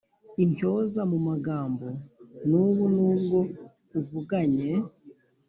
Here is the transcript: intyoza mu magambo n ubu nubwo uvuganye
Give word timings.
intyoza 0.43 1.01
mu 1.11 1.17
magambo 1.27 1.87
n 2.49 2.51
ubu 2.63 2.83
nubwo 2.95 3.39
uvuganye 3.99 4.69